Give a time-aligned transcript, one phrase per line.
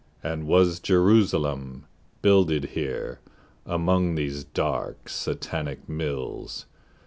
[0.23, 1.85] And was Jerusalem
[2.23, 3.19] builded here
[3.67, 6.65] Among these dark Satanic mills?